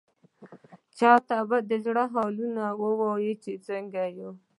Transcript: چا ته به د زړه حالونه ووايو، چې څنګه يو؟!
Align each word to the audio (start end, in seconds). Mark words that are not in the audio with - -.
چا 0.97 1.11
ته 1.27 1.37
به 1.49 1.57
د 1.69 1.71
زړه 1.85 2.03
حالونه 2.13 2.63
ووايو، 2.81 3.39
چې 3.43 3.51
څنګه 3.67 4.01
يو؟! 4.17 4.31